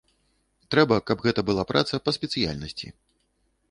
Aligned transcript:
Трэба, 0.75 0.95
каб 1.11 1.23
гэта 1.27 1.45
была 1.51 1.63
праца 1.73 2.03
па 2.09 2.19
спецыяльнасці. 2.19 2.87